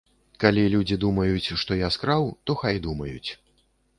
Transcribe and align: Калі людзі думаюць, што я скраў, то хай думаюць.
Калі 0.43 0.61
людзі 0.75 0.97
думаюць, 1.03 1.51
што 1.63 1.77
я 1.81 1.89
скраў, 1.97 2.25
то 2.49 2.57
хай 2.65 2.83
думаюць. 2.87 3.29